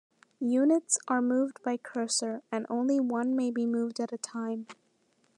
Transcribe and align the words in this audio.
Units 0.39 0.97
are 1.07 1.21
moved 1.21 1.61
by 1.61 1.77
cursor, 1.77 2.41
and 2.51 2.65
only 2.71 2.99
one 2.99 3.35
may 3.35 3.51
be 3.51 3.67
moved 3.67 3.99
at 3.99 4.11
a 4.11 4.17
time. 4.17 4.65